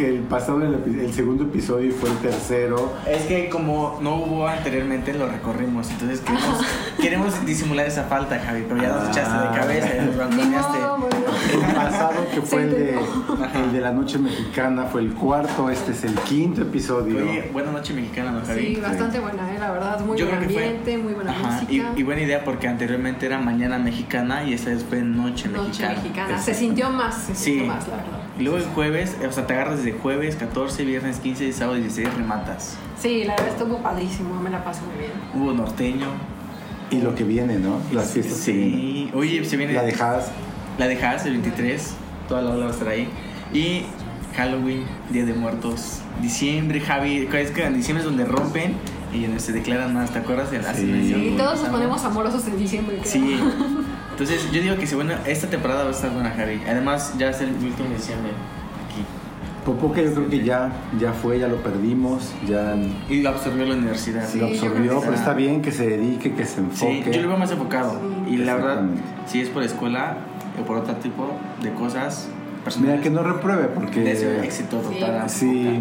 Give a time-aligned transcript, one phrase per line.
[0.00, 2.92] Que el pasado, el, el segundo episodio fue el tercero.
[3.06, 5.90] Es que como no hubo anteriormente, lo recorrimos.
[5.90, 6.60] Entonces queremos,
[7.00, 8.64] queremos disimular esa falta, Javi.
[8.66, 10.66] Pero ya nos echaste de cabeza y nos.
[11.52, 12.98] El pasado, que fue el de,
[13.64, 15.68] el de la noche mexicana, fue el cuarto.
[15.68, 17.18] Este es el quinto episodio.
[17.18, 18.74] Oye, buena noche mexicana, ¿no, Javi?
[18.74, 19.58] Sí, bastante buena, ¿eh?
[19.58, 20.00] la verdad.
[20.00, 21.92] Muy Yo buen ambiente, muy buena Ajá, música.
[21.96, 25.68] Y, y buena idea porque anteriormente era mañana mexicana y esta vez fue noche, Noche
[25.68, 25.94] mexicana.
[25.94, 26.38] mexicana.
[26.38, 27.44] Se sintió más, se Sí.
[27.52, 28.19] sintió más, la verdad.
[28.40, 31.76] Y luego el jueves, o sea, te agarras desde jueves 14, viernes 15 y sábado
[31.76, 32.78] 16 rematas.
[32.98, 35.10] Sí, la verdad estuvo padrísimo, me la pasé muy bien.
[35.34, 36.06] Hubo norteño.
[36.90, 37.80] Y lo que viene, ¿no?
[37.92, 38.52] Las fiestas que.
[38.52, 39.10] Sí.
[39.14, 40.30] Oye, se viene La de Haas.
[40.78, 41.92] La de Haas, el 23,
[42.28, 43.08] toda la ola va a estar ahí.
[43.52, 43.82] Y
[44.34, 48.74] Halloween, Día de Muertos, diciembre, Javi, es que en diciembre es donde rompen
[49.12, 51.34] y donde se declaran más, ¿te acuerdas de la Sí.
[51.36, 53.12] todos nos ponemos amorosos en diciembre, creo.
[53.12, 53.38] Sí.
[54.20, 56.60] Entonces yo digo que si bueno, esta temporada va a estar buena, Javi.
[56.68, 58.32] Además, ya es el último de diciembre
[58.86, 59.02] aquí.
[59.64, 62.76] Popoca yo creo que ya, ya fue, ya lo perdimos, ya
[63.08, 64.20] Y lo absorbió la universidad.
[64.24, 65.18] lo Sí, creo absorbió, pero sí.
[65.20, 67.12] está bien que se dedique, que se Sí, enfoque.
[67.14, 67.98] yo lo veo más enfocado.
[68.26, 68.34] Sí.
[68.34, 68.82] Y la verdad,
[69.26, 70.18] si es por escuela
[70.60, 71.26] o por otro tipo
[71.62, 74.00] de cosas Mira, personales, que no repruebe, porque...
[74.00, 74.98] de ese éxito Sí.
[75.00, 75.30] total.
[75.30, 75.80] Sí,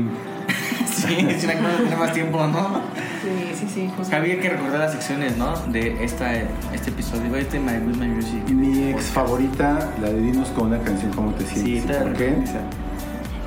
[1.09, 2.81] Sí, si la cosa tiene más tiempo, ¿no?
[3.21, 3.91] Sí, sí, sí.
[3.97, 4.15] justo.
[4.15, 5.57] Hay que recordar las secciones, ¿no?
[5.67, 6.33] De esta,
[6.73, 8.47] este episodio, este My My Music.
[8.49, 11.97] mi ex favorita, la de Dinos con una canción, ¿cómo te Sí, sientes?
[11.97, 12.35] te ¿Por qué?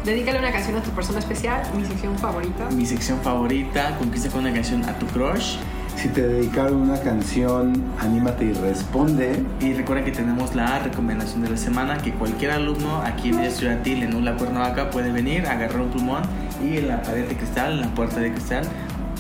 [0.05, 2.69] Dedícale una canción a tu persona especial, mi sección favorita.
[2.71, 5.57] Mi sección favorita, conquista con una canción a tu crush.
[5.97, 9.45] Si te dedicaron una canción, anímate y responde.
[9.61, 14.03] Y recuerda que tenemos la recomendación de la semana, que cualquier alumno aquí en Estudiantil,
[14.03, 16.23] en Ula Cuernavaca, puede venir, agarrar un plumón
[16.63, 18.65] y en la pared de cristal, en la puerta de cristal,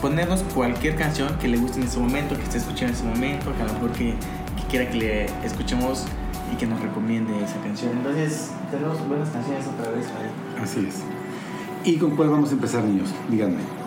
[0.01, 3.55] ponernos cualquier canción que le guste en ese momento, que esté escuchando en ese momento,
[3.55, 4.15] que a lo mejor que,
[4.57, 6.07] que quiera que le escuchemos
[6.53, 7.93] y que nos recomiende esa canción.
[7.93, 10.63] Entonces, tenemos buenas canciones otra vez, Javi.
[10.63, 11.03] Así es.
[11.85, 13.13] ¿Y con cuál vamos a empezar, niños?
[13.29, 13.82] Díganme.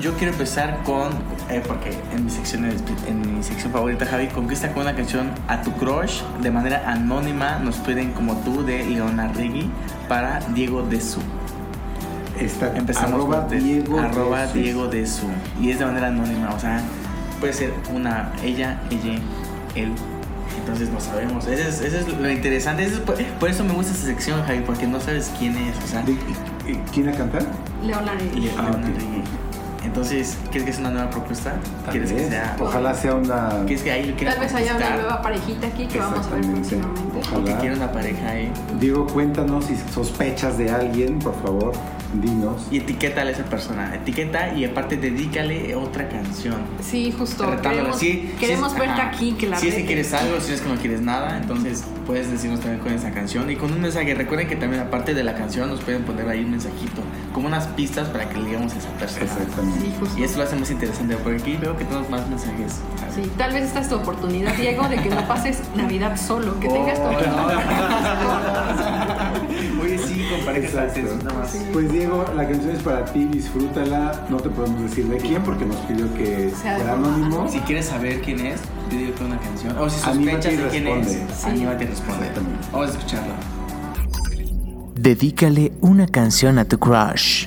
[0.00, 1.08] Yo quiero empezar con,
[1.50, 5.60] eh, porque en mi, sección, en mi sección favorita, Javi, conquista con una canción a
[5.62, 7.58] tu crush de manera anónima.
[7.58, 9.68] Nos piden como tú de Leona Regui
[10.08, 11.20] para Diego de Su.
[12.38, 13.58] Está Empezamos arroba fuerte.
[13.58, 13.98] Diego.
[13.98, 14.62] arroba de.
[14.62, 15.26] Diego de Su.
[15.60, 16.80] Y es de manera anónima, o sea,
[17.40, 19.18] puede ser una ella, ella,
[19.74, 19.92] él.
[20.60, 21.44] Entonces no sabemos.
[21.48, 22.84] Eso es, eso es lo interesante.
[22.84, 25.76] Eso es por, por eso me gusta esta sección, Javi, porque no sabes quién es.
[25.82, 27.38] O sea, ¿De- y- ¿Quién la canta?
[27.84, 28.22] Leonardo.
[28.36, 29.47] Le- Ah, Leona ok.
[29.98, 31.54] Entonces, ¿quieres que sea una nueva propuesta?
[31.90, 32.56] ¿Quieres que sea.?
[32.60, 33.48] Ojalá sea una.
[33.66, 36.76] ¿Quieres que ahí Tal vez haya una nueva parejita aquí que vamos a ver Exactamente.
[36.76, 37.18] próximamente.
[37.18, 37.58] O que Ojalá.
[37.58, 38.52] quiera una pareja ahí.
[38.78, 41.72] Diego, cuéntanos si sospechas de alguien, por favor,
[42.14, 42.66] dinos.
[42.70, 43.94] Y etiquétale a esa persona.
[43.94, 46.56] Etiqueta y aparte dedícale otra canción.
[46.80, 47.44] Sí, justo.
[47.60, 49.08] Queremos, Sí, queremos sí verte ajá.
[49.08, 51.84] aquí, que la Si es que quieres algo, si es que no quieres nada, entonces
[52.06, 54.14] puedes decirnos también con esa canción y con un mensaje.
[54.14, 57.02] Recuerden que también aparte de la canción nos pueden poner ahí un mensajito,
[57.32, 59.24] como unas pistas para que le digamos a esa persona.
[59.24, 59.80] Exactamente.
[59.80, 60.18] Sí, justo.
[60.18, 62.80] Y eso lo hace más interesante porque aquí veo que tenemos más mensajes.
[63.14, 66.68] Sí, tal vez esta es tu oportunidad, Diego, de que no pases Navidad solo, que
[66.68, 67.28] tengas tu Oh, equipo.
[70.04, 70.74] Oye, sí, con parejas
[71.24, 71.56] nada más.
[71.72, 74.26] Pues Diego, la canción es para ti, disfrútala.
[74.28, 77.48] No te podemos decir de quién porque nos pidió que Sea fuera anónimo.
[77.48, 78.60] Si quieres saber quién es,
[78.90, 79.76] yo digo que una canción.
[79.78, 81.12] O si sospechas de quién responde.
[81.12, 81.46] es, Sí.
[81.46, 82.26] anímate y responde.
[82.26, 82.66] Exactamente.
[82.72, 83.34] Vamos a escucharla.
[84.94, 87.46] Dedícale una canción a tu crush.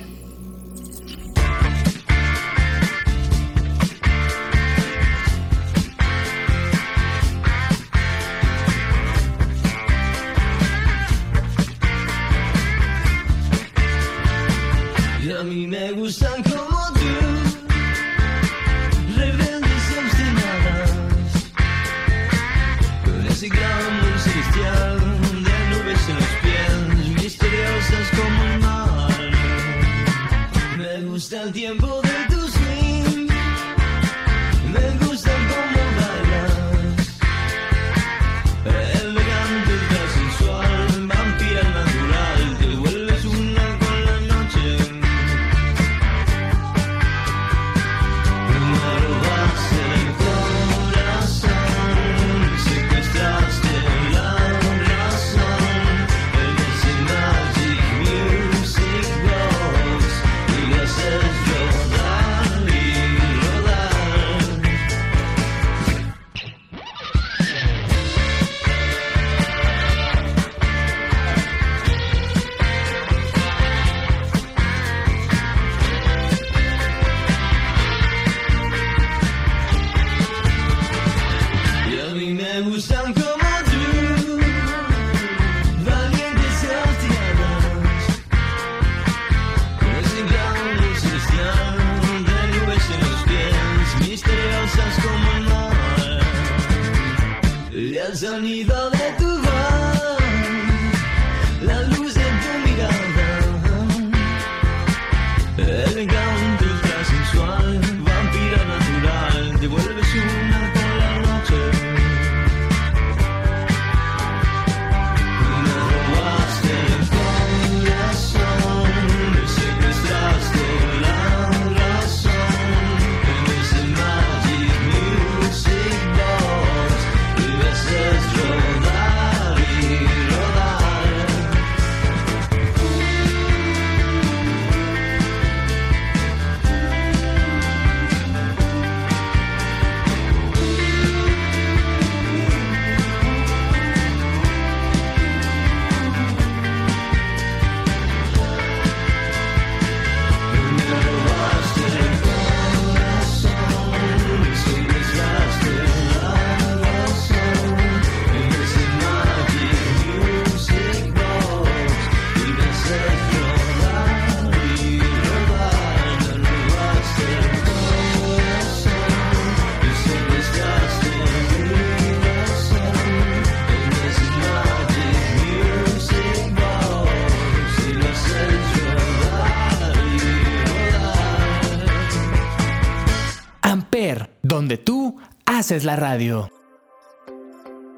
[185.72, 186.52] Haces la radio.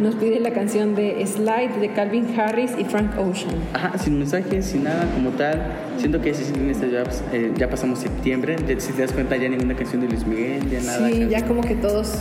[0.00, 3.54] nos pide la canción de Slide de Calvin Harris y Frank Ocean.
[3.74, 5.70] Ajá, sin mensajes, sin nada como tal.
[5.98, 8.56] Siento que si en ya, eh, ya pasamos septiembre.
[8.66, 11.06] Ya, si te das cuenta, ya ninguna canción de Luis Miguel, ya nada.
[11.06, 11.28] Sí, casi.
[11.28, 12.12] ya como que todos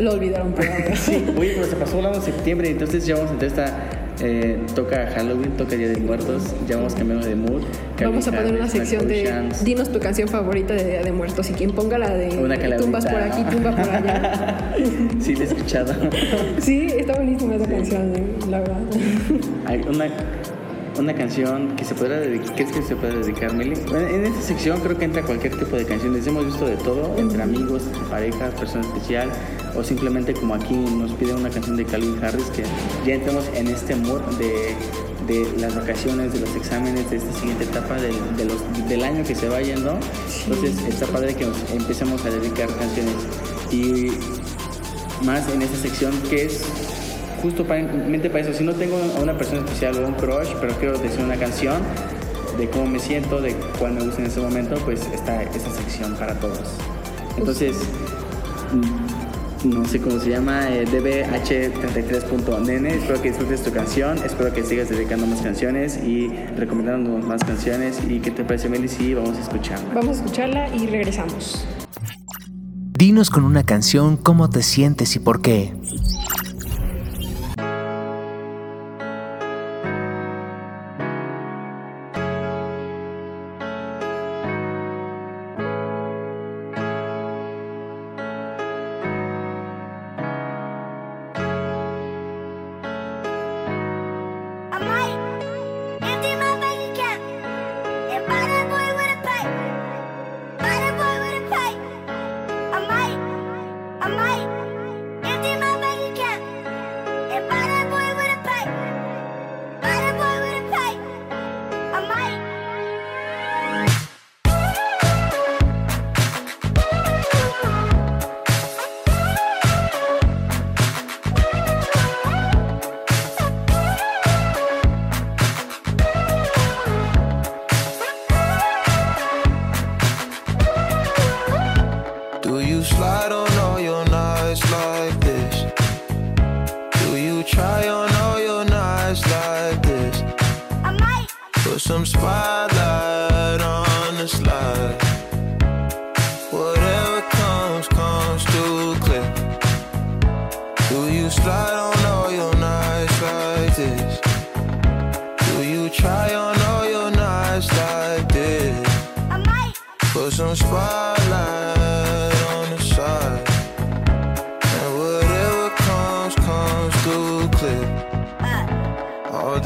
[0.00, 0.96] lo olvidaron por ahora.
[1.00, 4.01] Sí, oye, pero se pasó hablando de septiembre, entonces ya vamos a entrar esta.
[4.20, 7.62] Eh, toca Halloween, toca Día de Muertos, ya vamos cambiando de mood.
[8.00, 9.48] Vamos a poner una sección de.
[9.64, 13.06] Dinos tu canción favorita de Día de Muertos y quien ponga la de Una tumbas
[13.06, 14.58] por aquí, tumba por allá.
[15.20, 15.94] Sí, la he escuchado.
[16.58, 18.80] Sí, está buenísima esa canción, eh, la verdad.
[19.66, 20.06] Hay una,
[20.98, 22.54] una canción que se podrá dedicar.
[22.54, 23.74] ¿Crees que se puede dedicar, Meli?
[23.88, 26.26] Bueno, en esta sección creo que entra cualquier tipo de canciones.
[26.26, 29.28] Hemos visto de todo, entre amigos, entre parejas, persona especial,
[29.76, 32.62] o simplemente como aquí nos pide una canción de Calvin Harris, que
[33.06, 34.74] ya entramos en este mood de,
[35.26, 39.24] de las vacaciones, de los exámenes, de esta siguiente etapa del, de los, del año
[39.24, 39.98] que se va yendo.
[40.46, 43.14] Entonces está padre que nos empecemos a dedicar canciones.
[43.70, 44.10] Y
[45.24, 46.64] más en esta sección que es
[47.42, 48.52] justo para, mente para eso.
[48.52, 51.82] Si no tengo a una persona especial o un crush, pero quiero decir una canción
[52.58, 56.14] de cómo me siento, de cuál me gusta en ese momento, pues está esa sección
[56.14, 56.60] para todos.
[57.36, 57.76] Entonces,
[59.64, 62.94] no sé cómo se llama, eh, dbh33.nene.
[62.94, 68.00] Espero que disfrutes tu canción, espero que sigas dedicando más canciones y recomendándonos más canciones.
[68.08, 68.88] ¿Y qué te parece, Meli?
[68.88, 69.94] Sí, vamos a escucharla.
[69.94, 71.64] Vamos a escucharla y regresamos.
[72.98, 75.74] Dinos con una canción cómo te sientes y por qué.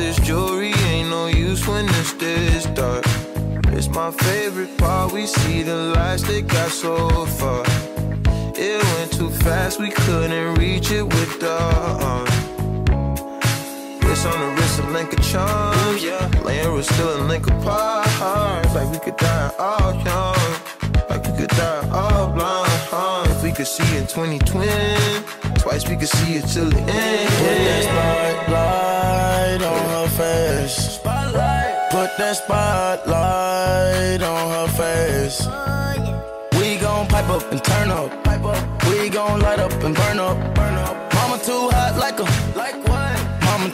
[0.07, 3.05] This jewelry ain't no use when it's this dark.
[3.77, 5.13] It's my favorite part.
[5.13, 7.65] We see the lights that got so far.
[8.55, 11.59] It went too fast, we couldn't reach it with the.
[12.09, 12.25] Uh,
[14.03, 16.05] Wrist on the wrist, a link of charms.
[16.05, 18.07] Yeah, laying was still a link apart.
[18.75, 20.53] Like we could die all young,
[21.11, 23.31] like we could die all blind.
[23.33, 27.29] If we could see in 2020, twice we could see it till the end.
[27.43, 30.77] Put that spotlight on her face.
[30.95, 31.91] Spotlight.
[31.91, 35.41] Put that spotlight on her face.
[36.61, 38.11] We gon' pipe up and turn up.
[38.23, 38.85] Pipe up.
[38.89, 40.37] We gon' light up and burn up.
[40.55, 41.06] Burn up.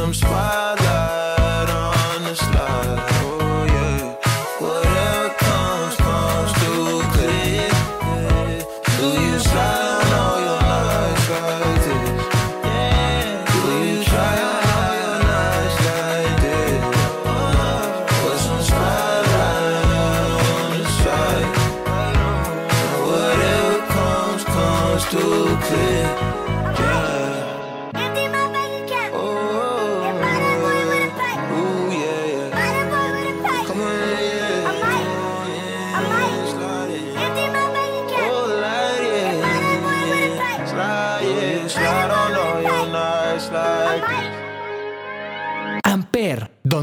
[0.00, 0.59] some spot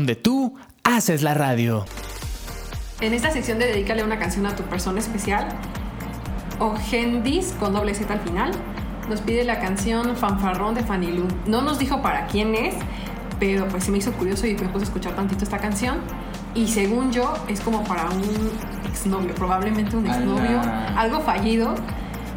[0.07, 1.85] donde tú haces la radio.
[3.01, 5.49] En esta sección de Dedícale una canción a tu persona especial,
[6.59, 8.51] Ogendis, con doble Z al final,
[9.09, 11.27] nos pide la canción Fanfarrón de Fanny Lu.
[11.45, 12.75] No nos dijo para quién es,
[13.37, 15.97] pero pues se me hizo curioso y me puse a escuchar tantito esta canción.
[16.55, 18.49] Y según yo, es como para un
[18.89, 20.15] exnovio, probablemente un Ala.
[20.15, 20.61] exnovio,
[20.95, 21.75] algo fallido.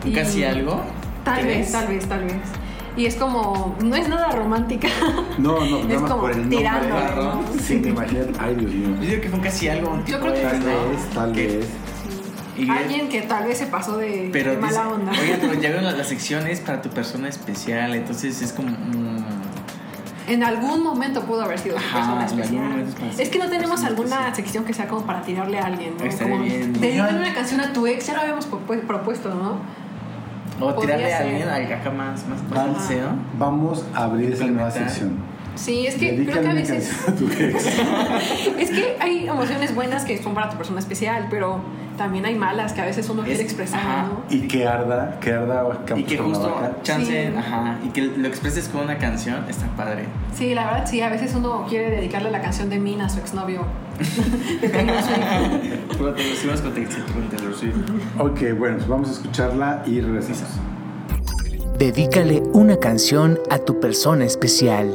[0.05, 0.83] ¿Un y- casi algo?
[1.25, 2.35] Tal vez, tal vez, tal vez.
[3.01, 4.89] Y es como, no es nada romántica.
[5.39, 6.59] No, no, nada es más como por el nombre.
[6.59, 6.95] tirando.
[6.95, 7.41] Barro.
[7.63, 8.27] Sí, te imaginas.
[8.39, 8.89] Ay, Dios mío.
[9.01, 9.91] Yo digo que fue casi algo.
[9.93, 11.47] un Yo creo que de- Tal vez, tal ¿Qué?
[11.47, 11.67] vez.
[12.59, 15.13] Y- Alguien que tal vez se pasó de, pero de mala dice- onda.
[15.13, 18.69] Oye, pero ya vieron la, la sección es para tu persona especial, entonces es como.
[18.69, 19.25] mm,
[20.29, 22.81] En algún momento pudo haber sido Ajá, persona en algún especial.
[22.89, 24.37] es para Es ser que no tenemos alguna especial.
[24.37, 26.19] sección que sea como para tirarle a alguien, ¿no?
[26.19, 26.75] Como bien.
[26.75, 29.59] dedicarle una canción a tu ex, ya lo habíamos propu- propuesto, ¿no?
[30.61, 32.83] O tirarle a alguien al- acá más, más Vamos,
[33.39, 35.13] vamos a abrir esa nueva sección.
[35.57, 37.09] Sí, es que Dedícale creo que a veces.
[37.09, 37.67] a tu ex.
[38.59, 41.61] es que hay emociones buenas que son para tu persona especial, pero
[42.01, 44.03] también hay malas que a veces uno Es- quiere expresar, ajá.
[44.05, 44.23] ¿no?
[44.35, 45.67] Y que arda, que arda
[45.97, 47.37] Y que justo, chance, Sí.
[47.37, 50.07] ajá, y que lo expreses con una canción, está padre.
[50.35, 53.19] Sí, la verdad sí, a veces uno quiere dedicarle la canción de Mina a su
[53.19, 53.67] exnovio.
[58.19, 60.45] Ok, bueno, pues vamos a escucharla y regresamos.
[61.79, 64.91] Dedícale una canción a tu persona especial.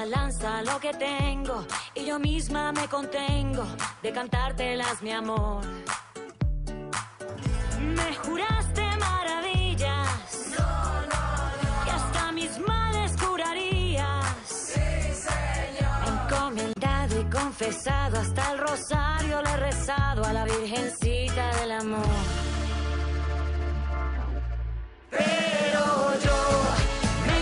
[0.00, 3.64] Balanza lo que tengo y yo misma me contengo
[4.02, 5.62] de cantártelas, mi amor.
[7.78, 10.08] Me juraste maravillas
[11.86, 14.74] y hasta mis males curarías.
[16.12, 22.20] Encomendado y confesado, hasta el rosario le he rezado a la Virgencita del Amor.
[25.10, 25.84] Pero
[26.26, 26.38] yo
[27.28, 27.36] me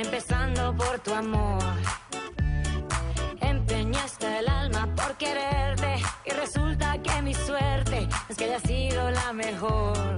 [0.00, 1.62] empezando por tu amor.
[3.40, 9.32] Empeñaste el alma por quererte y resulta que mi suerte es que haya sido la
[9.32, 10.16] mejor.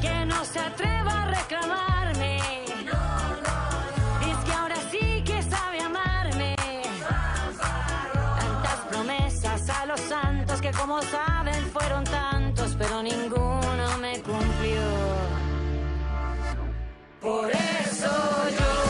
[0.00, 2.40] Que no se atreva a reclamarme.
[4.20, 6.56] Dice que ahora sí que sabe amarme.
[8.40, 15.21] Tantas promesas a los santos que como saben fueron tantos, pero ninguno me cumplió.
[17.22, 18.10] Por eso
[18.58, 18.81] yo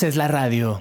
[0.00, 0.80] haces la radio.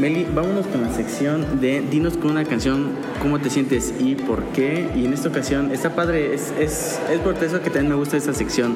[0.00, 2.88] Meli, vámonos con la sección de Dinos con una canción,
[3.22, 4.88] cómo te sientes y por qué.
[4.96, 8.16] Y en esta ocasión está padre, es, es, es por eso que también me gusta
[8.16, 8.74] esta sección,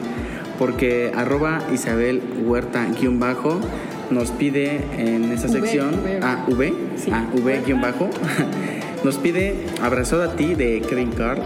[0.57, 3.59] porque arroba Isabel Huerta guion bajo
[4.13, 7.11] nos pide en esta sección, ah, V, Sí.
[7.13, 8.09] ah, V guion bajo,
[9.03, 11.41] nos pide Abrazado a ti de Kevin Carr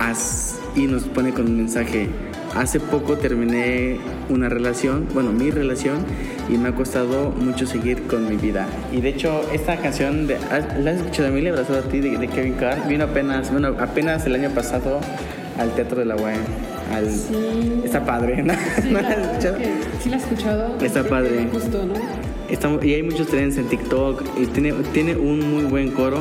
[0.00, 2.08] as- y nos pone con un mensaje.
[2.54, 3.96] Hace poco terminé
[4.28, 6.04] una relación, bueno, mi relación,
[6.50, 8.66] y me ha costado mucho seguir con mi vida.
[8.92, 11.50] Y de hecho, esta canción, de, ¿has- ¿la has escuchado, Emilia?
[11.52, 15.00] Abrazado a ti de, de Kevin Carr, vino apenas, bueno, apenas el año pasado
[15.58, 16.14] al Teatro de la.
[16.14, 17.80] Al, Sí.
[17.84, 18.52] Está padre, ¿no?
[18.82, 19.56] Sí, ¿No la la has escuchado?
[20.02, 20.76] sí la he escuchado.
[20.82, 21.48] Está padre.
[21.50, 21.94] Justo, ¿no?
[22.50, 26.18] Está- y hay muchos trends en TikTok y tiene, tiene un muy buen coro.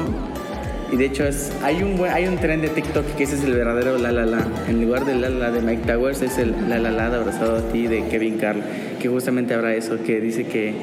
[0.91, 3.43] Y de hecho es, hay un buen, hay un trend de TikTok que ese es
[3.45, 4.45] el verdadero la la la.
[4.67, 7.55] En lugar del la la de Mike Towers es el la la la de abrazado
[7.57, 8.61] a ti de Kevin Carl,
[8.99, 10.73] que justamente habrá eso, que dice que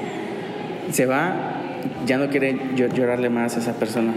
[0.91, 1.35] se va,
[2.07, 4.15] ya no quiere llo- llorarle más a esa persona.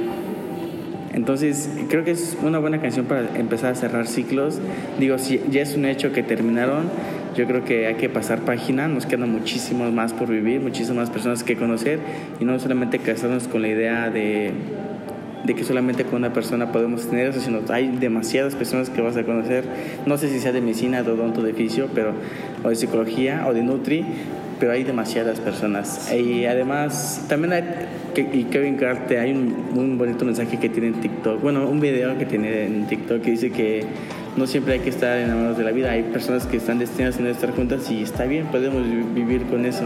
[1.13, 4.60] Entonces, creo que es una buena canción para empezar a cerrar ciclos.
[4.97, 6.86] Digo, si ya es un hecho que terminaron,
[7.36, 8.88] yo creo que hay que pasar página.
[8.88, 11.99] Nos quedan muchísimos más por vivir, muchísimas personas que conocer
[12.39, 14.51] y no solamente casarnos con la idea de,
[15.43, 19.17] de que solamente con una persona podemos tener eso, sino hay demasiadas personas que vas
[19.17, 19.63] a conocer.
[20.06, 22.13] No sé si sea de medicina, de odonto, de fisio, pero,
[22.63, 24.06] o de psicología o de nutri,
[24.60, 26.13] pero hay demasiadas personas.
[26.13, 27.63] Y además, también hay,
[28.34, 32.25] y Kevin Carter, hay un, bonito mensaje que tiene en TikTok, bueno, un video que
[32.27, 33.84] tiene en TikTok que dice que
[34.38, 37.21] no siempre hay que estar enamorados de la vida, hay personas que están destinadas a
[37.21, 39.86] no estar juntas y está bien, podemos vi- vivir con eso.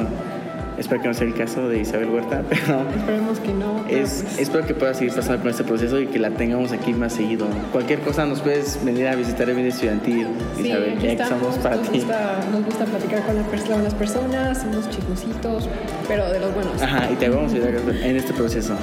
[0.78, 3.84] Espero que no sea el caso de Isabel Huerta, pero Esperemos que no.
[3.88, 6.72] pero es, pues, espero que puedas seguir pasando con este proceso y que la tengamos
[6.74, 7.48] aquí más seguido.
[7.72, 11.24] Cualquier cosa nos puedes venir a visitar en Vida Estudiantil, Sí, Isabel, aquí ya que
[11.24, 11.98] estamos, estamos para nos ti.
[12.00, 13.36] Gusta, nos gusta platicar con,
[13.84, 15.70] las personas, somos chismositos,
[16.08, 16.82] pero de los buenos.
[16.82, 18.74] Ajá, y te vamos a ayudar en este proceso.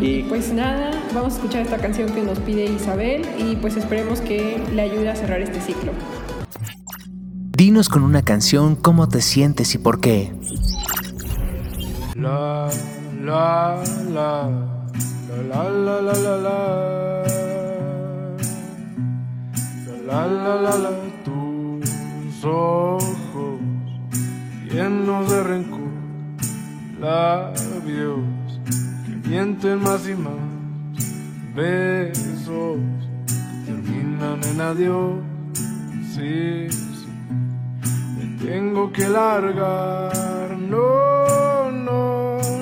[0.00, 3.76] Y, Y- pues nada, vamos a escuchar esta canción que nos pide Isabel y pues
[3.76, 5.92] esperemos que le ayude a cerrar este ciclo.
[7.56, 10.32] Dinos con una canción cómo te sientes y por qué.
[12.18, 12.68] La,
[13.22, 13.80] la,
[14.12, 14.50] la,
[15.30, 16.58] la, la, la, la, la, la.
[20.04, 20.90] La, la, la,
[21.24, 23.60] tus ojos
[24.68, 25.92] llenos de rencor,
[27.00, 28.18] labios
[29.06, 30.34] que mienten más y más,
[31.54, 32.78] besos
[33.64, 35.14] que terminan en adiós,
[36.16, 37.06] sí, sí.
[38.16, 40.56] Me tengo que largar.
[40.58, 41.27] No,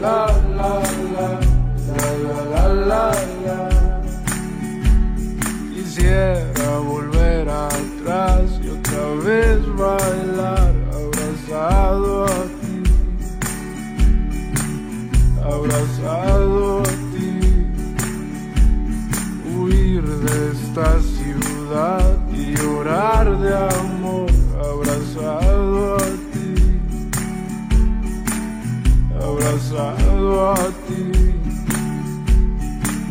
[0.00, 0.16] La
[2.30, 3.69] la la
[5.92, 12.82] Quisiera volver atrás y otra vez bailar abrazado a ti,
[15.42, 17.66] abrazado a ti,
[19.52, 26.80] huir de esta ciudad y llorar de amor abrazado a ti,
[29.20, 30.54] abrazado a
[30.86, 31.19] ti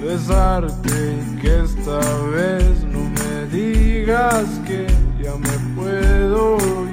[0.02, 2.00] besarte que esta
[2.36, 4.88] vez no me digas que
[5.22, 6.90] ya me puedo ir.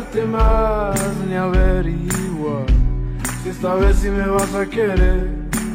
[0.00, 2.64] Llorarte más ni averiguar.
[3.42, 5.28] Si esta vez sí me vas a querer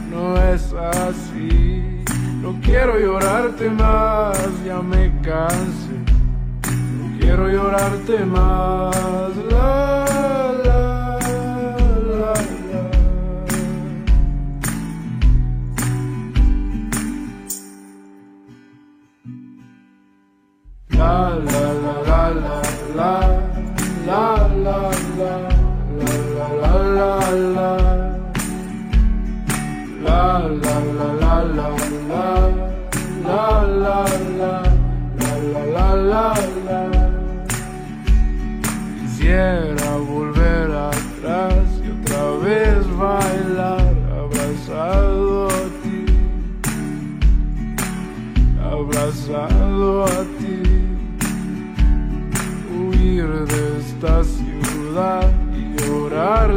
[0.09, 2.03] no es así.
[2.41, 5.95] No quiero llorarte más ya me cansé.
[6.97, 9.35] No quiero llorarte más.
[9.51, 10.05] La
[10.63, 11.19] la
[12.07, 12.33] la la.
[20.89, 22.61] La la la la la
[22.95, 23.34] la
[24.05, 24.79] la la
[25.17, 25.33] la
[25.99, 27.11] la la la
[27.55, 27.69] la
[30.05, 30.21] La
[30.63, 32.31] la la la la la
[33.25, 33.45] la
[33.83, 33.99] la
[34.39, 34.51] la
[35.19, 35.33] la
[35.73, 36.25] la la
[36.67, 36.81] la
[38.99, 39.74] Quisiera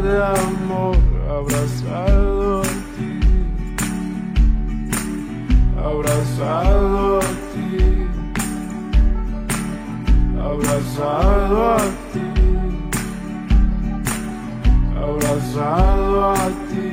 [0.02, 0.96] de amor,
[1.28, 3.20] abrazado a ti,
[5.76, 8.06] abrazado a ti,
[10.40, 11.78] abrazado a
[12.12, 12.28] ti,
[14.96, 16.90] abrazado a ti,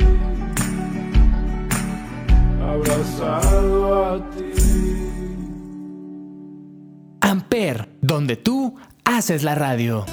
[2.61, 4.53] abrazado a ti.
[7.21, 10.05] Amper, donde tú haces la radio.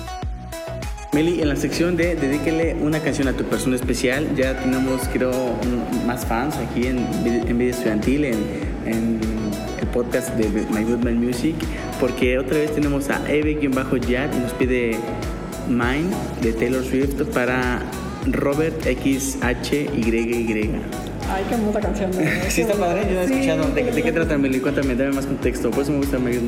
[1.15, 5.31] Meli, en la sección de Dedíquele una canción a tu persona especial, ya tenemos, creo,
[6.07, 8.39] más fans aquí en, en Vida Estudiantil, en,
[8.87, 9.21] en
[9.79, 11.55] el podcast de My Goodman Music,
[12.01, 14.99] porque otra vez tenemos a Eve-Yad y nos pide
[15.69, 16.09] Mine
[16.41, 17.83] de Taylor Swift para
[18.31, 20.71] Robert XHYY.
[21.31, 22.11] Ay, qué hermosa canción.
[22.11, 22.33] verdad.
[22.49, 23.69] Sí, está padre, yo no he Sí, escuchado.
[23.75, 24.61] ¿De, de qué trata, Meli?
[24.61, 25.71] Cuéntame, dame más contexto.
[25.71, 26.45] Por eso me gusta Music.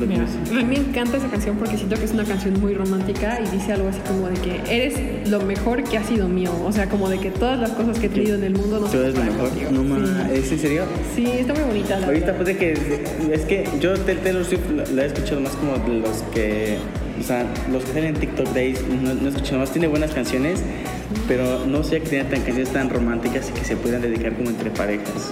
[0.51, 3.49] a mí me encanta esa canción porque siento que es una canción muy romántica y
[3.49, 6.51] dice algo así como de que eres lo mejor que ha sido mío.
[6.65, 8.87] O sea, como de que todas las cosas que he tenido en el mundo no
[8.87, 9.49] Tú eres lo mejor.
[9.49, 9.71] contigo.
[9.71, 10.11] No Sí.
[10.33, 10.83] ¿Es en serio?
[11.15, 12.43] Sí, está muy bonita la Ahorita verdad.
[12.43, 15.99] pues de que es que yo Taylor Swift la, la he escuchado más como de
[15.99, 16.77] los que
[17.19, 18.73] o sea los que salen en TikTok ahí
[19.03, 20.61] no, no más tiene buenas canciones
[21.27, 24.49] pero no sé que tenga tan canciones tan románticas y que se puedan dedicar como
[24.49, 25.31] entre parejas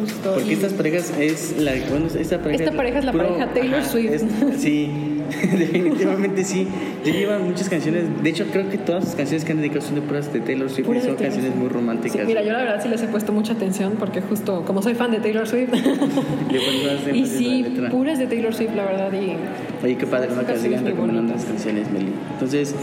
[0.00, 0.34] Justo.
[0.34, 3.84] porque estas parejas es la bueno esta pareja Esta pareja es la puro- pareja Taylor
[3.84, 4.12] Swift.
[4.12, 4.24] es-
[4.60, 4.90] sí
[5.58, 6.66] definitivamente sí
[7.04, 9.94] ya llevan muchas canciones de hecho creo que todas sus canciones que han dedicado son
[9.96, 11.60] de puras de Taylor Swift de son Taylor canciones Swift.
[11.60, 14.64] muy románticas Sí, mira, yo la verdad sí les he puesto mucha atención porque justo
[14.64, 15.70] como soy fan de Taylor Swift.
[15.72, 17.90] Más y sí, letra.
[17.90, 19.12] puras de Taylor Swift, la verdad.
[19.12, 19.36] Y
[19.84, 20.46] Oye, qué padre, ¿no?
[20.46, 22.12] Que sigan recomendando las canciones, Meli.
[22.32, 22.74] Entonces,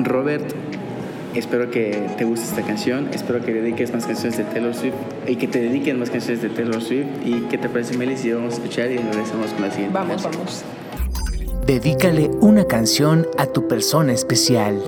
[0.00, 0.52] Robert,
[1.34, 3.08] espero que te guste esta canción.
[3.12, 4.94] Espero que dediques más canciones de Taylor Swift
[5.26, 7.06] y que te dediquen más canciones de Taylor Swift.
[7.24, 9.94] ¿Y qué te parece, Meli, si vamos a escuchar y regresamos con la siguiente?
[9.94, 10.32] vamos, canción?
[10.34, 10.64] vamos.
[11.66, 14.82] Dedícale una canción a tu persona especial.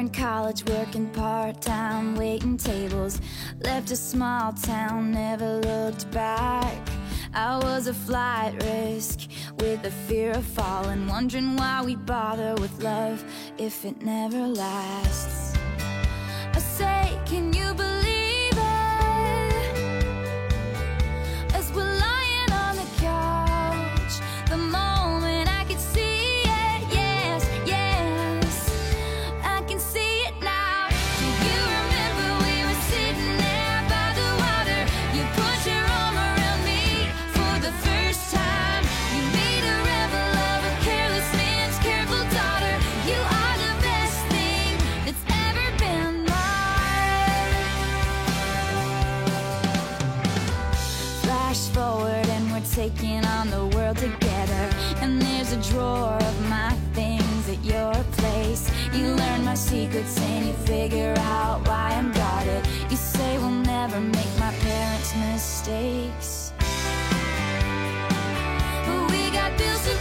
[0.00, 3.20] In college working part time, waiting tables.
[3.60, 6.88] Left a small town, never looked back.
[7.34, 12.82] I was a flight risk with the fear of falling, wondering why we bother with
[12.82, 13.22] love
[13.58, 15.39] if it never lasts.
[59.70, 62.66] Secrets and you figure out why I'm guarded.
[62.90, 66.52] You say we'll never make my parents' mistakes.
[68.84, 69.94] But we got bills to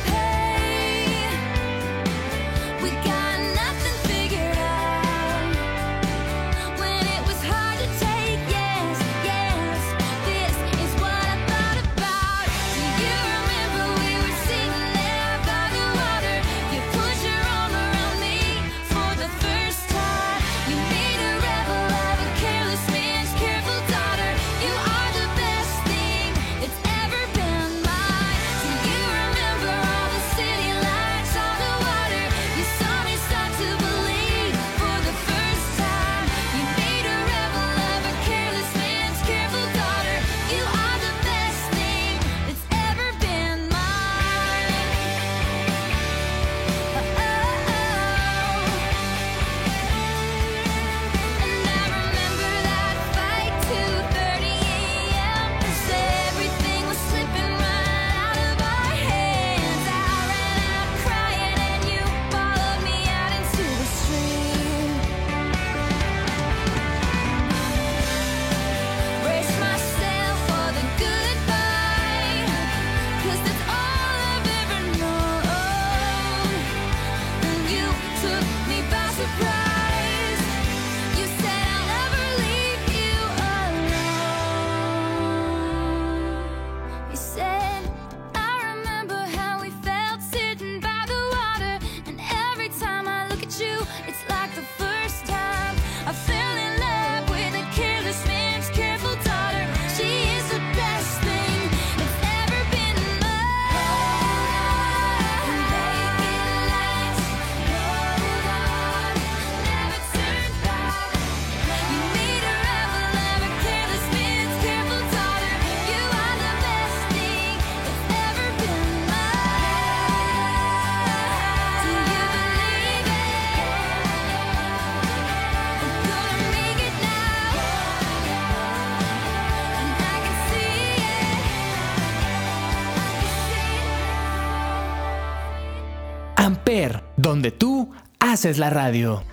[137.18, 139.24] Donde tú haces la radio.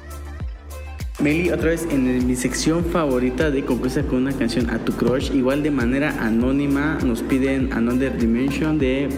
[1.20, 5.30] Meli, otra vez en mi sección favorita de Conquista con una canción a tu crush,
[5.34, 9.10] igual de manera anónima, nos piden Another Dimension de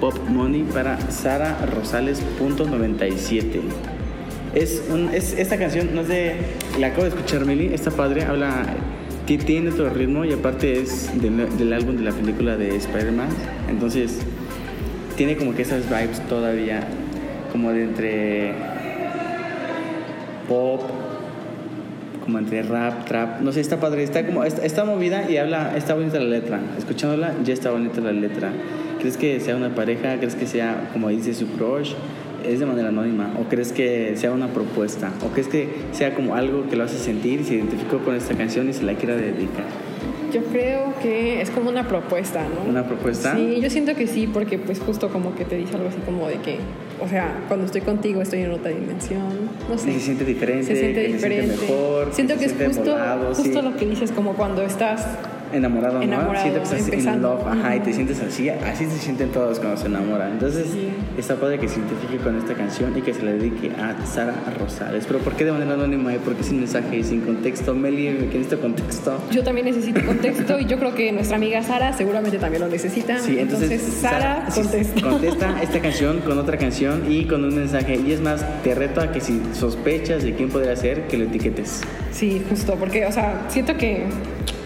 [0.00, 3.60] Pop Money para Sara Rosales.97.
[4.54, 6.36] Es, un- es esta canción, no sé,
[6.80, 8.64] la acabo de escuchar Meli, está padre, habla,
[9.26, 13.28] tiene el ritmo y aparte es del, del álbum de la película de Spider-Man,
[13.68, 14.20] entonces
[15.16, 16.86] tiene como que esas vibes todavía,
[17.52, 18.52] como de entre
[20.48, 20.82] pop,
[22.24, 25.76] como entre rap, trap, no sé, está padre, está como, está, está movida y habla,
[25.76, 28.50] está bonita la letra, escuchándola ya está bonita la letra.
[28.98, 30.16] ¿Crees que sea una pareja?
[30.16, 31.92] ¿Crees que sea, como dice su crush?
[32.44, 33.32] ¿Es de manera anónima?
[33.40, 35.12] ¿O crees que sea una propuesta?
[35.24, 38.34] ¿O crees que sea como algo que lo hace sentir y se identificó con esta
[38.34, 39.64] canción y se la quiera dedicar?
[40.32, 42.68] Yo creo que es como una propuesta, ¿no?
[42.68, 43.36] ¿Una propuesta?
[43.36, 46.26] Sí, yo siento que sí, porque pues justo como que te dice algo así como
[46.28, 46.58] de que,
[47.00, 49.90] o sea, cuando estoy contigo estoy en otra dimensión, no sé.
[49.90, 51.46] Y se siente diferente, Se siente que se diferente.
[51.56, 53.62] siente mejor, siento que es justo, volado, justo sí.
[53.62, 55.06] lo que dices, como cuando estás
[55.56, 56.02] Enamorado, ¿no?
[56.02, 57.28] Enamorado, Siento que estás in empezando.
[57.34, 60.32] love, ajá, y te sientes así, así se sienten todos cuando se enamoran.
[60.32, 60.66] Entonces,
[61.16, 64.34] está padre que se identifique con esta canción y que se le dedique a Sara
[64.58, 65.04] Rosales.
[65.06, 67.74] Pero ¿por qué de manera anónima y por qué sin mensaje y sin contexto?
[67.74, 69.18] Meli, ¿qué este contexto?
[69.30, 73.18] Yo también necesito contexto y yo creo que nuestra amiga Sara seguramente también lo necesita.
[73.18, 75.00] Sí, entonces, Sara, sí, contesta.
[75.00, 77.96] contesta esta canción con otra canción y con un mensaje.
[77.96, 81.24] Y es más, te reto a que si sospechas de quién podría ser, que lo
[81.24, 81.80] etiquetes.
[82.12, 84.04] Sí, justo, porque, o sea, siento que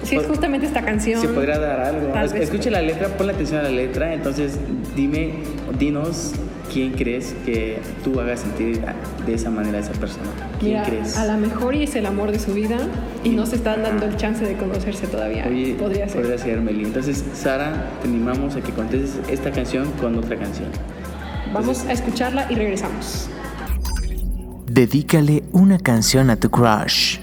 [0.05, 1.21] si es Pod- justamente esta canción.
[1.21, 2.09] Se podría dar algo.
[2.09, 2.43] Tal Es- vez.
[2.45, 4.13] Escuche la letra, ponle atención a la letra.
[4.15, 4.59] Entonces,
[4.97, 5.35] dime,
[5.79, 6.33] dinos
[6.73, 8.81] quién crees que tú hagas sentir
[9.27, 10.27] de esa manera a esa persona?
[10.61, 11.17] ¿Quién Mira, crees?
[11.19, 12.79] a lo mejor y es el amor de su vida
[13.25, 15.47] y no se están dando el chance de conocerse todavía.
[15.49, 16.21] Oye, podría ser.
[16.23, 16.85] podría ser Meli.
[16.85, 20.69] Entonces, Sara, te animamos a que contestes esta canción con otra canción.
[21.53, 23.29] Vamos a escucharla y regresamos.
[24.67, 27.19] Dedícale una canción a tu crush.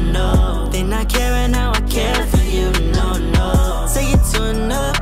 [0.00, 0.68] No.
[0.70, 2.70] They not caring now, I care for you.
[2.92, 3.86] No, no.
[3.92, 4.99] Take it to another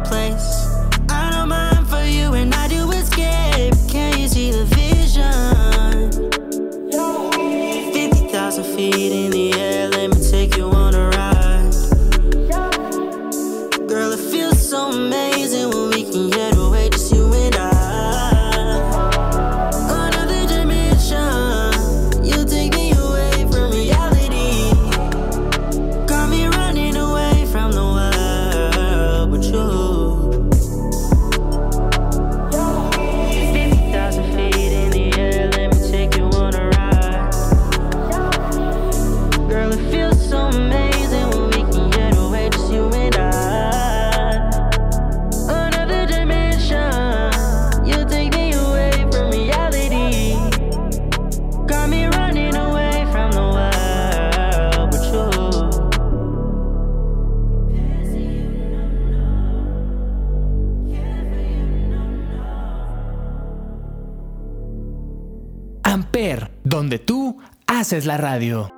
[67.98, 68.70] haces la radio.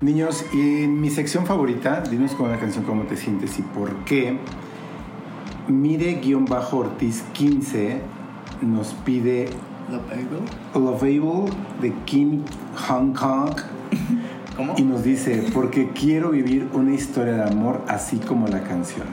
[0.00, 4.04] Niños, y en mi sección favorita, dinos con una canción cómo te sientes y por
[4.04, 4.38] qué.
[5.66, 8.00] Mire-Ortiz 15
[8.62, 9.48] nos pide
[10.74, 12.44] Lovable de Kim
[12.86, 13.56] Hong Kong.
[14.56, 14.74] ¿Cómo?
[14.76, 19.06] Y nos dice, porque quiero vivir una historia de amor así como la canción.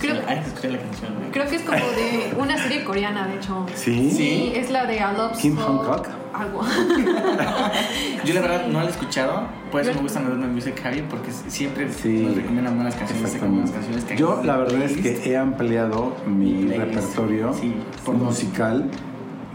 [0.00, 1.12] Creo- escuchar la canción.
[1.32, 3.66] Creo que es como de una serie coreana, de hecho.
[3.74, 4.10] ¿Sí?
[4.10, 6.08] Sí, es la de I Love Kim So- Hancock.
[6.32, 6.62] Algo.
[8.24, 11.30] Yo la verdad no la he escuchado, por eso me gusta Madonna Music Javi, porque
[11.48, 12.08] siempre Sí.
[12.26, 14.04] nos recomiendan buenas canciones, sacan buenas canciones.
[14.04, 16.78] que Yo la verdad es que he ampliado mi playlist.
[16.78, 17.74] repertorio Sí,
[18.04, 18.28] por dos.
[18.28, 18.88] musical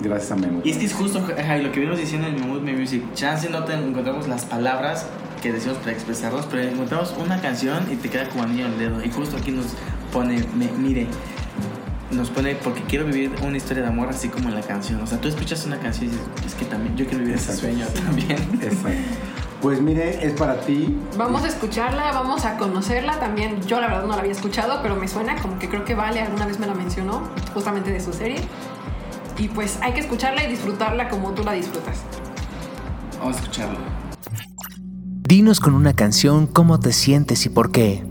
[0.01, 0.61] gracias a Memo.
[0.63, 1.25] Y es que es justo lo
[1.71, 3.01] que venimos diciendo en Mood Music.
[3.13, 5.07] Chance no te encontramos las palabras
[5.45, 9.03] que decimos para expresarlos, pero encontramos una canción y te queda como anillo al dedo.
[9.03, 9.67] Y justo aquí nos
[10.11, 11.05] pone, me- mire,
[12.09, 15.01] nos pone porque quiero vivir una historia de amor así como en la canción.
[15.03, 17.55] O sea, tú escuchas una canción y dices, es que también yo quiero vivir ese
[17.55, 18.39] sueño también.
[18.59, 18.89] Exacto.
[19.61, 20.97] Pues mire, es para ti.
[21.15, 23.61] Vamos a escucharla, vamos a conocerla también.
[23.67, 26.21] Yo la verdad no la había escuchado, pero me suena como que creo que Vale
[26.21, 27.21] alguna vez me la mencionó,
[27.53, 28.37] justamente de su serie.
[29.37, 31.99] Y pues hay que escucharla y disfrutarla como tú la disfrutas.
[33.19, 33.77] Vamos a escucharlo.
[35.27, 38.03] Dinos con una canción cómo te sientes y por qué.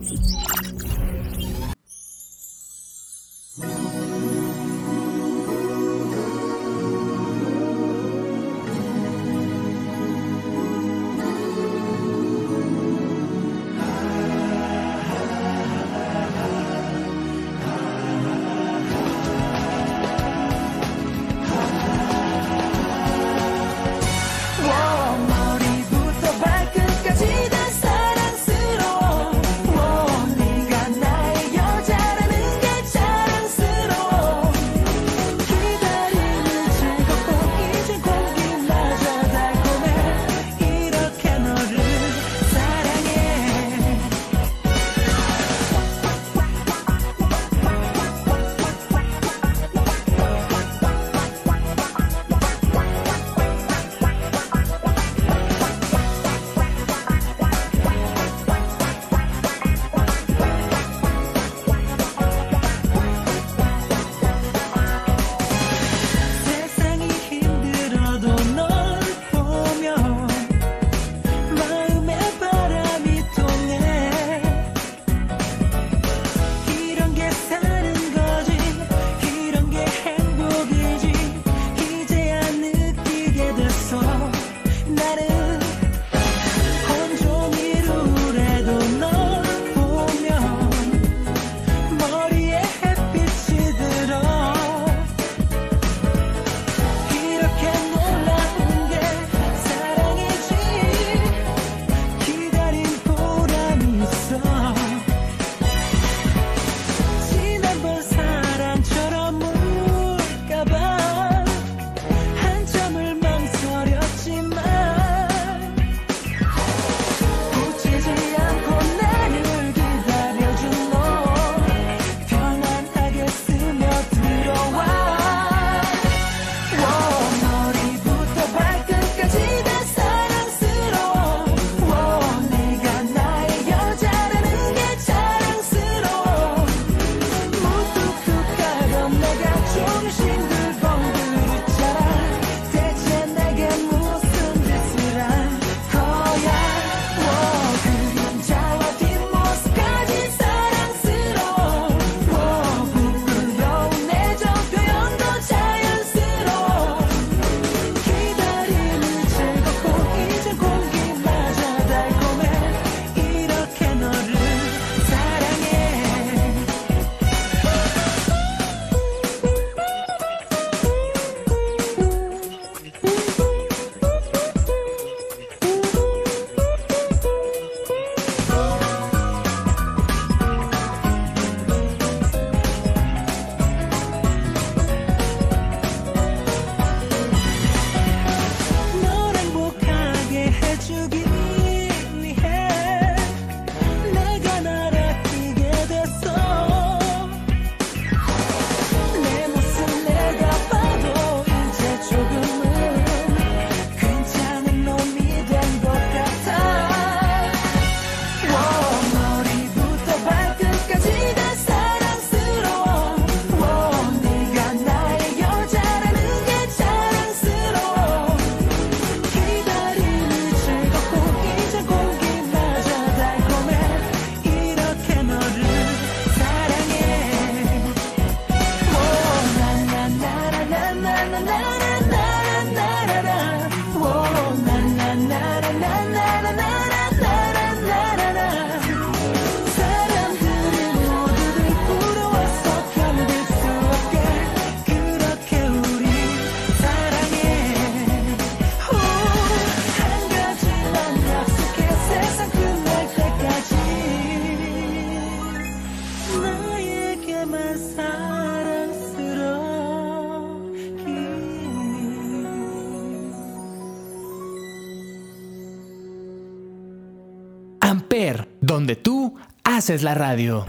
[269.85, 270.65] Haces la radio.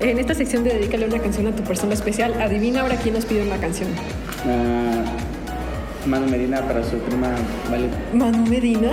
[0.00, 3.24] En esta sección de Dedícale una canción a tu persona especial, adivina ahora quién nos
[3.24, 3.88] pide una canción.
[4.44, 5.04] Ah,
[6.04, 7.28] Manu Medina para su prima
[7.70, 7.86] Vale.
[8.14, 8.90] Manu Medina.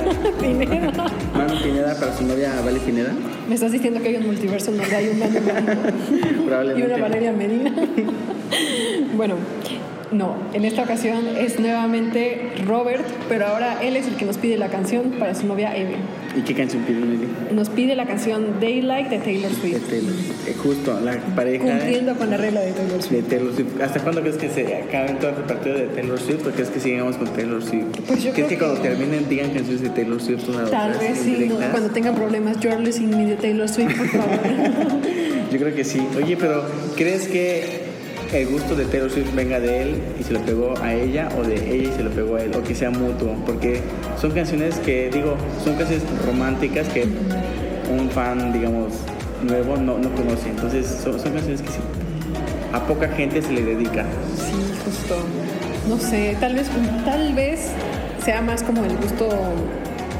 [0.40, 1.06] Pineda.
[1.32, 3.12] Manu Pineda para su novia Vale Pineda.
[3.48, 7.30] Me estás diciendo que hay un multiverso donde hay un Manu Medina y una Valeria
[7.30, 7.72] Medina.
[9.16, 9.36] bueno,
[10.10, 14.58] no, en esta ocasión es nuevamente Robert, pero ahora él es el que nos pide
[14.58, 15.94] la canción para su novia Eve.
[16.36, 17.00] ¿Y qué canción pide?
[17.54, 20.12] Nos pide la canción Daylight de Taylor De Swift, Taylor.
[20.46, 23.22] Eh, justo, la pareja cumpliendo con la regla de Taylor Swift.
[23.22, 23.80] de Taylor Swift.
[23.80, 26.80] ¿Hasta cuándo crees que se acabe todo el partido de Taylor Swift o crees que
[26.80, 27.86] sigamos con Taylor Swift?
[28.06, 31.08] Pues yo ¿Crees creo que cuando terminen digan canciones de Taylor Swift una Tal otra
[31.08, 34.38] vez sí, cuando tengan problemas, you're listening me de Taylor Swift, por favor.
[35.50, 36.00] Yo creo que sí.
[36.16, 36.62] Oye, pero
[36.94, 37.87] ¿crees que
[38.32, 41.42] el gusto de Taylor Swift venga de él y se lo pegó a ella o
[41.42, 43.34] de ella y se lo pegó a él o que sea mutuo?
[43.46, 43.80] Porque
[44.20, 47.06] son canciones que, digo, son canciones románticas que
[47.90, 48.92] un fan, digamos,
[49.42, 50.50] nuevo no, no conoce.
[50.50, 51.78] Entonces son, canciones que sí,
[52.72, 54.04] a poca gente se le dedica.
[54.36, 54.52] Sí,
[54.84, 55.16] justo.
[55.88, 56.66] No sé, tal vez,
[57.04, 57.70] tal vez
[58.22, 59.28] sea más como el gusto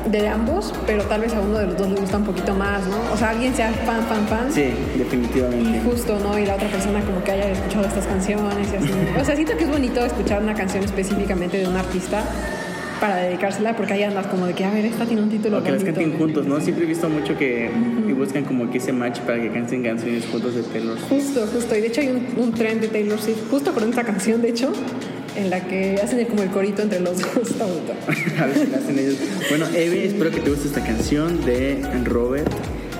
[0.06, 2.86] de ambos, pero tal vez a uno de los dos le gusta un poquito más,
[2.86, 2.96] ¿no?
[3.12, 4.52] O sea, alguien sea fan, fan, fan.
[4.52, 5.80] Sí, Y definitivamente.
[5.84, 6.38] justo, ¿no?
[6.38, 8.88] Y la otra persona como que haya escuchado estas canciones y así.
[9.20, 12.22] O sea, siento que es bonito escuchar una canción específicamente de un artista
[13.00, 15.62] para dedicársela, porque ahí andas como de que, a ver, esta tiene un título O
[15.62, 16.60] que las canten juntos, ¿no?
[16.60, 17.70] Siempre he visto mucho que
[18.08, 21.08] y buscan como que ese match para que canten canciones juntos de Taylor Swift.
[21.10, 21.76] Justo, justo.
[21.76, 24.48] Y de hecho hay un, un tren de Taylor Swift, justo con esta canción, de
[24.48, 24.72] hecho,
[25.38, 27.54] en la que hacen como el corito entre los dos.
[28.40, 29.16] A ver si lo hacen ellos.
[29.48, 32.50] Bueno, Eve, espero que te guste esta canción de Robert.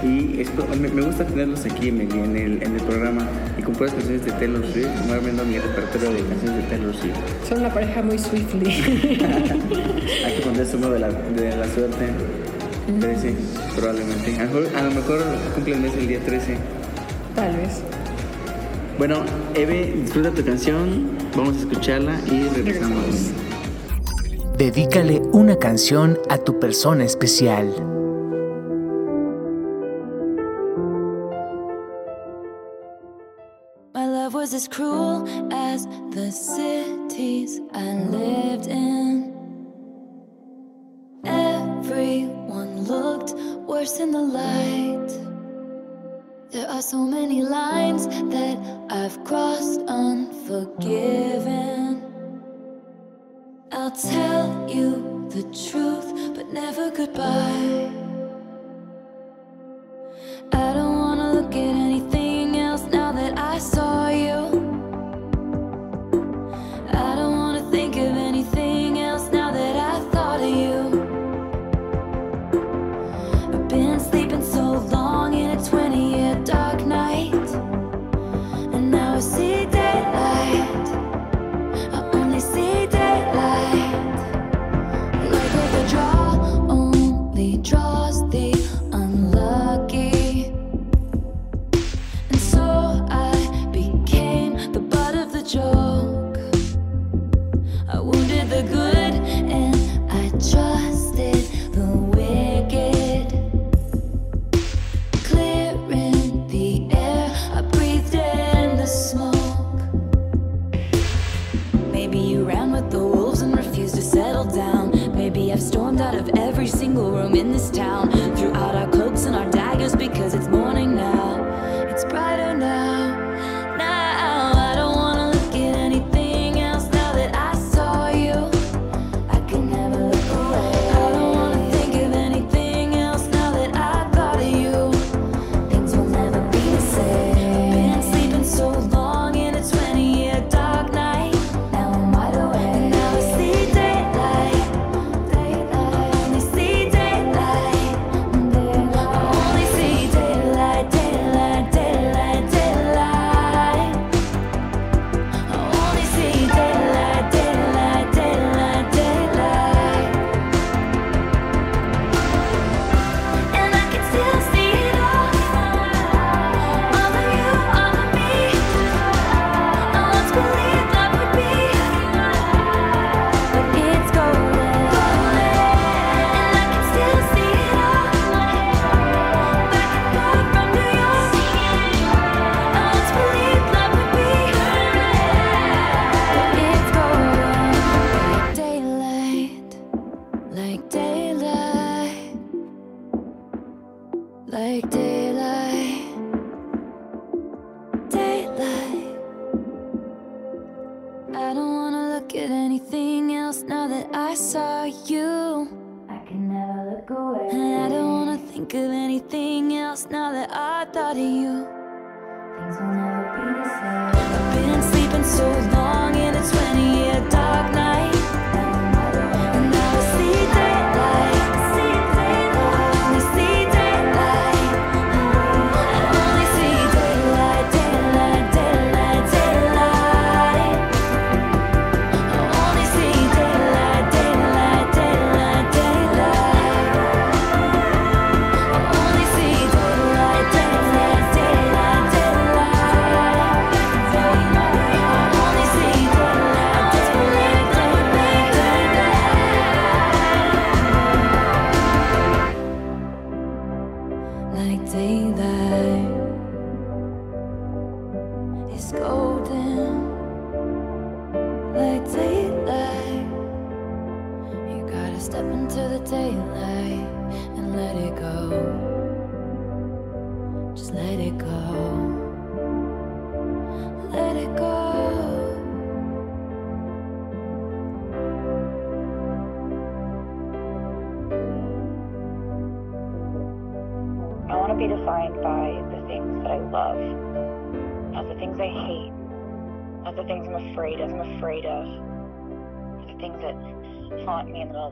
[0.02, 0.44] Y
[0.78, 3.26] me, me gusta tenerlos aquí en el, en, el, en el programa
[3.58, 4.86] y con puras canciones de Taylor Swift.
[5.06, 7.16] Me voy viendo mi repertorio de canciones de Taylor Swift.
[7.48, 8.70] Son una pareja muy swiftly.
[10.24, 12.06] Hay que ponerse uno de la, de la suerte.
[13.00, 13.34] 13,
[13.76, 14.36] probablemente.
[14.36, 15.24] A lo mejor, a lo mejor
[15.54, 16.56] cumple el mes el día 13.
[17.34, 17.82] Tal vez.
[18.98, 19.24] Bueno,
[19.54, 21.16] Eve, disfruta tu canción.
[21.36, 23.30] Vamos a escucharla y regresamos.
[24.56, 27.68] Dedícale una canción a tu persona especial.
[33.94, 39.32] My love was as cruel as the cities I lived in.
[41.24, 43.32] Everyone looked
[43.64, 45.27] worse in the light.
[46.58, 48.58] There are so many lines that
[48.90, 52.02] I've crossed unforgiven.
[53.70, 57.92] I'll tell you the truth, but never goodbye.
[60.50, 60.87] I don't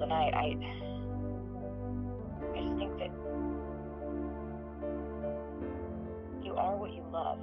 [0.08, 0.34] the middle of the night.
[0.34, 0.56] I,
[2.54, 3.10] I just think that
[6.44, 7.38] you are what you love.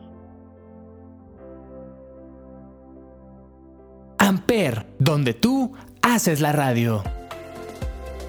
[4.17, 7.03] Amper, donde tú haces la radio.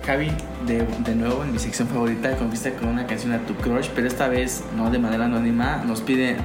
[0.05, 0.31] Javi,
[0.67, 4.07] de, de nuevo en mi sección favorita, conquista con una canción a tu crush, pero
[4.07, 5.83] esta vez no de manera anónima.
[5.87, 6.37] Nos pide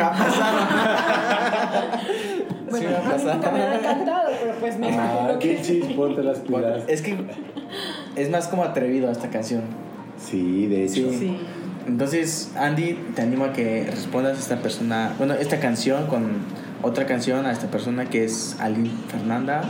[0.00, 2.00] va a pasar.
[2.70, 3.34] Bueno, sí, a mí pasar.
[3.36, 5.62] nunca me ha encantado, pero pues me Ah, imagino qué que...
[5.62, 6.84] chis, ponte las pilas.
[6.88, 7.16] Es que
[8.16, 9.62] es más como atrevido esta canción.
[10.18, 10.94] Sí, de hecho.
[11.10, 11.16] Sí.
[11.18, 11.38] Sí.
[11.86, 16.38] Entonces, Andy, te animo a que respondas a esta persona, bueno, esta canción con
[16.82, 19.62] otra canción a esta persona que es Aline Fernanda.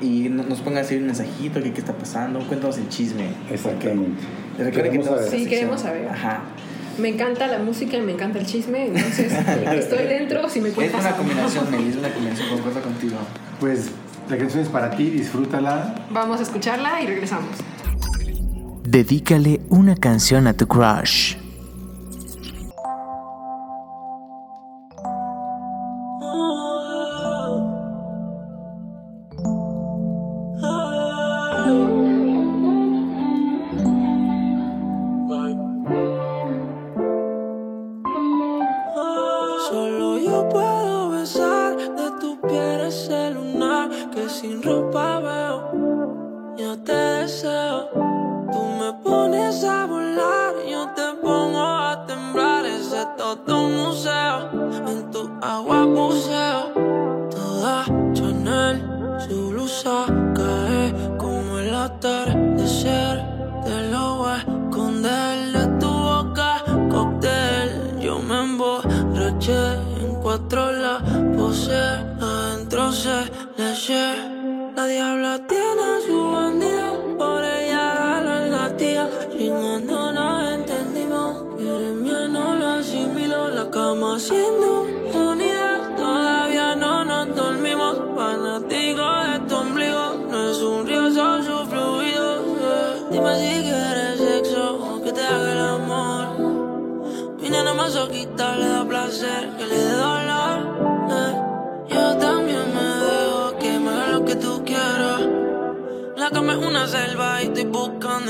[0.00, 3.26] Y no- nos pongas ahí un mensajito, que qué está pasando, cuéntanos el chisme.
[3.50, 4.20] Exactamente.
[4.56, 5.24] Porque- Recuerda que Queremos saber.
[5.30, 6.08] Sí, queremos saber.
[6.08, 6.40] Ajá.
[6.98, 9.32] Me encanta la música y me encanta el chisme, entonces
[9.72, 11.00] estoy dentro si me Es cuentas.
[11.00, 11.18] una algo.
[11.22, 13.16] combinación, Meli, es una combinación, concuerdo contigo.
[13.60, 13.86] Pues
[14.28, 16.06] la canción es para ti, disfrútala.
[16.10, 17.50] Vamos a escucharla y regresamos.
[18.84, 21.36] Dedícale una canción a tu crush.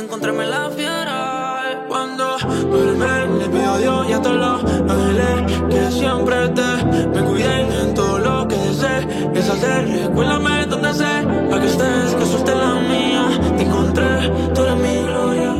[0.02, 1.84] Encontrarme la fiera.
[1.88, 2.36] Cuando
[2.70, 7.72] duerme, le pido a Dios y a todos los ángeles que siempre te me cuiden
[7.72, 9.06] en todo lo que desees.
[9.34, 11.12] Es hacer, recuérdame donde sé,
[11.50, 13.24] para que estés, que suelte la mía.
[13.56, 15.54] Te encontré, tú eres mi gloria.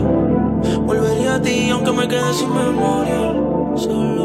[0.86, 3.20] Volvería a ti aunque me quede sin memoria.
[3.76, 4.21] Solo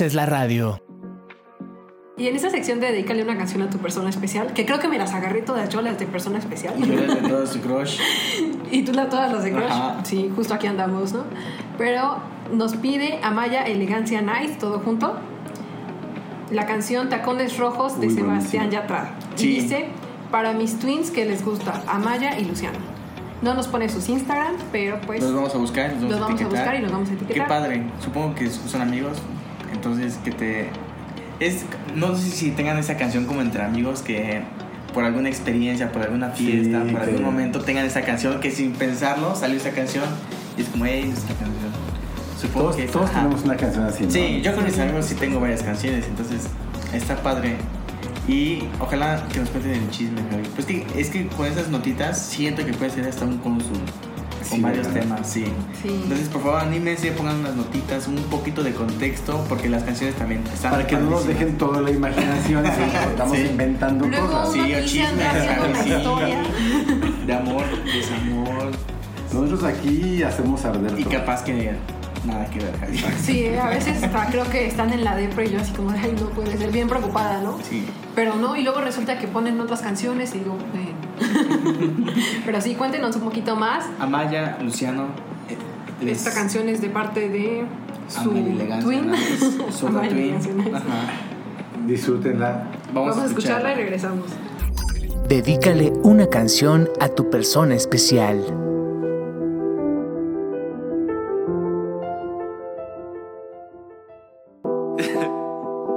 [0.00, 0.80] haces la radio.
[2.16, 4.88] Y en esta sección de dedícale una canción a tu persona especial, que creo que
[4.88, 6.74] me las agarré todas yo, las de persona especial.
[6.78, 7.98] Y tú eres de todo su crush.
[8.70, 9.64] y tú la, todas las de Crush.
[9.70, 9.96] Ajá.
[10.04, 11.24] Sí, justo aquí andamos, ¿no?
[11.76, 12.16] Pero
[12.50, 15.18] nos pide Amaya Elegancia Nice, todo junto.
[16.50, 19.14] La canción Tacones Rojos de Uy, Sebastián Yatra.
[19.36, 19.46] Y Sí.
[19.60, 19.88] dice,
[20.30, 22.78] para mis twins que les gusta, Amaya y Luciano.
[23.42, 25.22] No nos pone sus Instagram, pero pues...
[25.22, 27.42] Los vamos a buscar, los, Los vamos a buscar y los vamos a etiquetar.
[27.42, 27.82] Qué padre.
[28.02, 29.18] Supongo que son amigos.
[29.72, 30.68] Entonces, que te.
[31.38, 31.64] Es,
[31.94, 34.42] no sé si tengan esa canción como entre amigos que
[34.92, 39.34] por alguna experiencia, por alguna fiesta, por algún momento tengan esa canción que sin pensarlo
[39.34, 40.04] salió esa canción
[40.58, 41.70] y es como, hey, esta canción.
[42.38, 43.20] Supongo Todos, que todos ajá.
[43.20, 44.04] tenemos una canción así.
[44.04, 44.10] ¿no?
[44.10, 46.46] Sí, yo con mis amigos sí tengo varias canciones, entonces
[46.92, 47.56] está padre.
[48.28, 50.42] Y ojalá que nos cuenten el chisme, Javi.
[50.54, 53.78] Pues que, es que con esas notitas siento que puede ser hasta un consul.
[54.50, 55.00] Con Sí, varios ¿verdad?
[55.02, 55.44] temas, sí.
[55.80, 55.88] Sí.
[56.02, 60.42] Entonces, por favor, anímense, pongan unas notitas, un poquito de contexto, porque las canciones también
[60.52, 62.70] están Para que no nos dejen toda la imaginación, sí,
[63.10, 63.46] estamos Sí.
[63.48, 64.52] inventando Luego cosas.
[64.52, 65.16] Sí, o chismes.
[67.26, 68.70] De amor, desamor.
[69.32, 71.12] Nosotros aquí hacemos arder Y todo.
[71.14, 71.76] capaz que
[72.24, 72.98] nada que ver, Javi.
[73.22, 73.98] Sí, a veces
[74.30, 76.70] creo que están en la depre y yo así como, de, ay, no puede ser,
[76.72, 77.58] bien preocupada, ¿no?
[77.68, 77.86] Sí.
[78.14, 80.58] Pero no, y luego resulta que ponen otras canciones y digo.
[82.46, 83.84] Pero sí, cuéntenos un poquito más.
[83.98, 85.04] Amaya, Luciano.
[85.48, 85.56] eh,
[86.04, 87.64] les- Esta canción es de parte de
[88.08, 89.12] su twin.
[89.70, 90.34] Su twin.
[91.86, 92.64] Disfrútenla.
[92.92, 94.26] Vamos, Vamos a escucharla y regresamos.
[95.28, 98.42] Dedícale una canción a tu persona especial.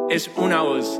[0.10, 1.00] es una voz.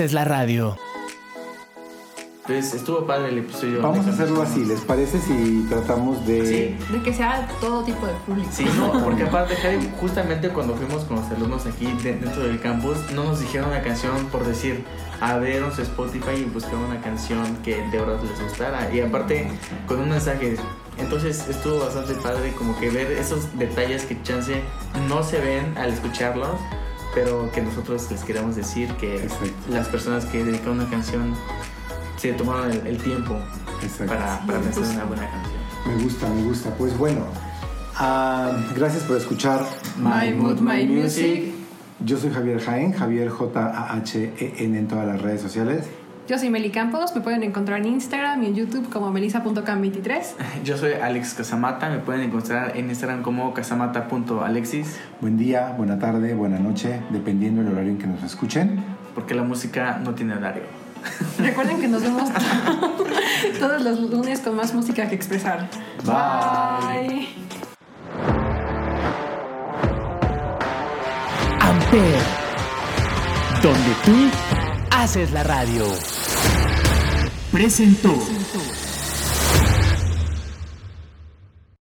[0.00, 0.78] haces la radio.
[2.46, 3.82] Pues estuvo padre el episodio.
[3.82, 6.74] Vamos a hacerlo así, ¿les parece si tratamos de...
[6.90, 8.48] De que sea todo tipo de público.
[8.50, 9.54] Sí, no, porque aparte,
[10.00, 13.82] justamente cuando fuimos con los alumnos aquí de- dentro del campus, no nos dijeron una
[13.82, 14.82] canción por decir,
[15.20, 18.92] abrieron su Spotify y buscaron una canción que de verdad les gustara.
[18.92, 19.46] Y aparte,
[19.86, 20.56] con un mensaje.
[20.96, 24.62] Entonces estuvo bastante padre como que ver esos detalles que chance
[25.08, 26.56] no se ven al escucharlos,
[27.14, 29.28] pero que nosotros les queremos decir que
[29.68, 31.34] las personas que dedicaron una canción
[32.16, 33.36] se tomaron el, el tiempo
[34.06, 35.60] para, para pensar en una buena canción.
[35.86, 36.70] Me gusta, me gusta.
[36.76, 37.24] Pues bueno,
[37.96, 41.54] ah, gracias por escuchar My Mood, My Music.
[42.04, 45.84] Yo soy Javier Jaén, Javier J-A-H-E-N en todas las redes sociales.
[46.30, 50.22] Yo soy Meli Campos, me pueden encontrar en Instagram y en YouTube como melissa.cam23.
[50.64, 55.00] Yo soy Alex Casamata, me pueden encontrar en Instagram como casamata.alexis.
[55.20, 58.78] Buen día, buena tarde, buena noche, dependiendo del horario en que nos escuchen.
[59.12, 60.62] Porque la música no tiene horario.
[61.40, 62.30] Recuerden que nos vemos
[63.58, 65.68] todos los lunes con más música que expresar.
[66.04, 67.26] Bye.
[71.58, 72.20] Amper,
[73.60, 74.30] donde tú
[74.92, 75.86] haces la radio.
[77.50, 78.16] Presentó.